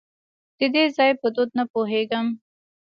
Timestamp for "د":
0.59-0.61